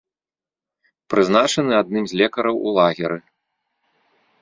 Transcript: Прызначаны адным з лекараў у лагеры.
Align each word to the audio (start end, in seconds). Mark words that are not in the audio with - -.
Прызначаны 1.15 1.73
адным 1.81 2.03
з 2.13 2.19
лекараў 2.23 2.55
у 2.67 2.77
лагеры. 2.81 3.17